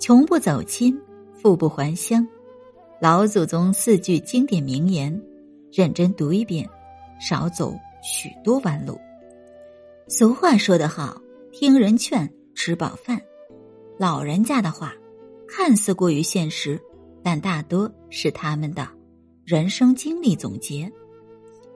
[0.00, 0.98] 穷不走亲，
[1.34, 2.26] 富不还乡。
[3.02, 5.22] 老祖宗四句经典名言，
[5.70, 6.66] 认真读一遍，
[7.20, 8.98] 少走许多弯路。
[10.08, 11.20] 俗话说得好，
[11.52, 13.20] 听人劝，吃饱饭。
[13.98, 14.94] 老人家的话，
[15.46, 16.80] 看似过于现实，
[17.22, 18.88] 但大多是他们的
[19.44, 20.90] 人生经历总结，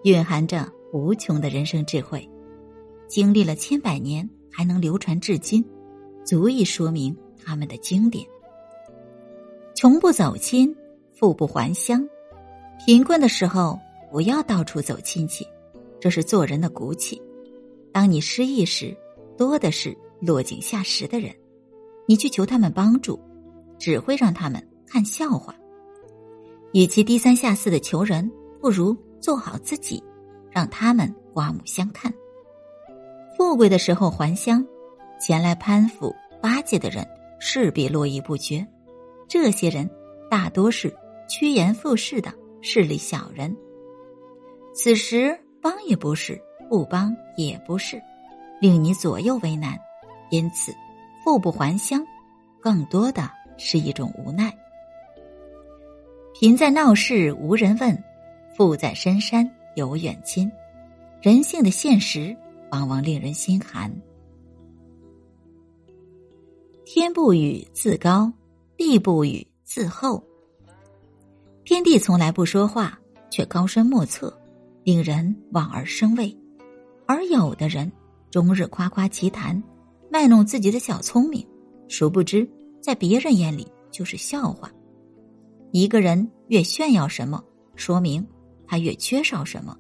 [0.05, 2.27] 蕴含着无穷的人生智慧。
[3.07, 5.63] 经历了千百年，还能流传至今，
[6.25, 7.15] 足以说明。
[7.45, 8.27] 他们的经典：
[9.75, 10.75] 穷不走亲，
[11.13, 12.09] 富不还乡。
[12.85, 13.79] 贫困的时候，
[14.11, 15.47] 不要到处走亲戚，
[16.01, 17.21] 这是做人的骨气。
[17.93, 18.97] 当你失意时，
[19.37, 21.35] 多的是落井下石的人，
[22.07, 23.21] 你去求他们帮助，
[23.79, 25.55] 只会让他们看笑话。
[26.73, 30.03] 与其低三下四的求人，不如做好自己，
[30.51, 32.13] 让他们刮目相看。
[33.37, 34.67] 富贵的时候还乡，
[35.21, 37.07] 前来攀附巴结的人。
[37.47, 38.67] 势必络绎不绝，
[39.29, 39.89] 这些人
[40.31, 40.91] 大多是
[41.29, 43.55] 趋炎附势的势利小人。
[44.75, 48.01] 此时帮也不是，不帮也不是，
[48.63, 49.79] 令你左右为难。
[50.31, 50.75] 因此，
[51.23, 52.03] 富不还乡，
[52.63, 54.51] 更多的是一种无奈。
[56.33, 58.03] 贫在闹市无人问，
[58.57, 60.51] 富在深山有远亲。
[61.21, 62.35] 人性的现实
[62.71, 63.95] 往往令人心寒。
[66.87, 68.31] 天不语自高，
[68.77, 70.23] 地不语自厚。
[71.65, 72.99] 天地从来不说话，
[73.31, 74.33] 却高深莫测，
[74.83, 76.37] 令人望而生畏；
[77.07, 77.91] 而有的人
[78.31, 79.61] 终日夸夸其谈，
[80.11, 81.45] 卖弄自己的小聪明，
[81.89, 82.47] 殊不知
[82.83, 84.71] 在别人眼里就是笑话。
[85.73, 87.43] 一个人越炫耀什么，
[87.77, 88.25] 说明
[88.67, 89.75] 他越缺少什么；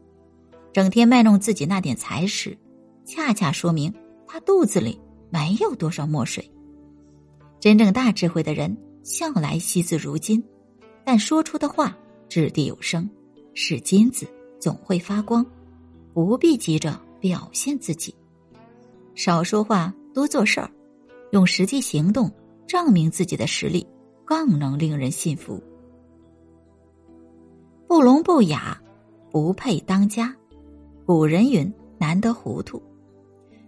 [0.72, 2.56] 整天卖弄自己那点才识，
[3.05, 3.92] 恰恰说明
[4.27, 6.50] 他肚子里没有多少墨水。
[7.64, 10.44] 真正大智慧的人，向来惜字如金，
[11.02, 11.96] 但说出的话
[12.28, 13.08] 掷地有声，
[13.54, 14.26] 是金子
[14.60, 15.42] 总会发光，
[16.12, 18.14] 不必急着表现自己，
[19.14, 20.70] 少说话多做事儿，
[21.33, 22.30] 用实际行动
[22.66, 23.86] 证明自己的实力，
[24.27, 25.58] 更能令人信服。
[27.89, 28.78] 不聋不哑，
[29.30, 30.36] 不配当家。
[31.06, 32.83] 古人云：“难得糊涂。”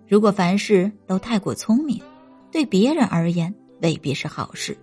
[0.06, 1.98] 如果凡事都太过聪明，
[2.52, 4.76] 对别人而言，未必是好事。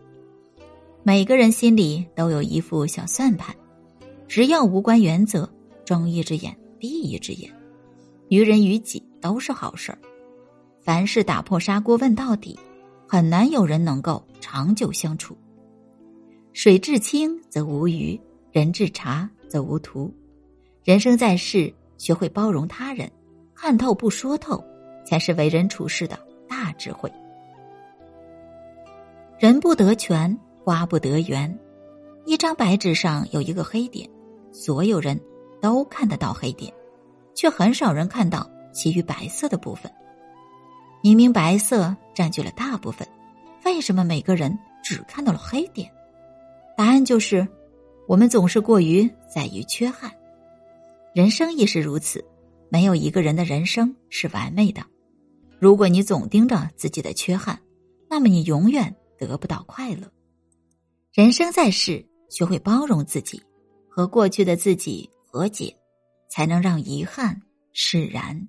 [1.03, 3.55] 每个人心里都有一副小算盘，
[4.27, 5.49] 只要无关原则，
[5.83, 7.53] 睁一只眼闭一只眼，
[8.29, 9.97] 于人于己都是好事儿。
[10.81, 12.57] 凡事打破砂锅问到底，
[13.07, 15.37] 很难有人能够长久相处。
[16.53, 18.19] 水至清则无鱼，
[18.51, 20.13] 人至察则无徒。
[20.83, 23.11] 人生在世，学会包容他人，
[23.55, 24.63] 看透不说透，
[25.05, 27.11] 才是为人处事的大智慧。
[29.43, 31.59] 人不得全，花不得圆。
[32.25, 34.09] 一张白纸上有一个黑点，
[34.53, 35.19] 所有人
[35.59, 36.73] 都看得到黑点，
[37.35, 39.91] 却很少人看到其余白色的部分。
[41.01, 43.05] 明明白色占据了大部分，
[43.65, 45.91] 为什么每个人只看到了黑点？
[46.77, 47.45] 答案就是，
[48.07, 50.09] 我们总是过于在于缺憾。
[51.13, 52.23] 人生亦是如此，
[52.69, 54.81] 没有一个人的人生是完美的。
[55.59, 57.59] 如果你总盯着自己的缺憾，
[58.09, 58.95] 那么你永远。
[59.18, 60.12] 得不到快乐，
[61.13, 63.41] 人生在世，学会包容自己，
[63.90, 65.75] 和过去的自己和解，
[66.29, 67.41] 才能让遗憾
[67.72, 68.47] 释然。